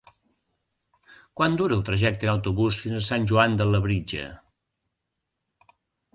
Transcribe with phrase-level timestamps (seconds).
[1.41, 4.27] Quant dura el trajecte en autobús fins a Sant Joan de Labritja?